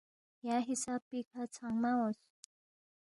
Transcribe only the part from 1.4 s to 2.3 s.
ژھنگمہ اونگس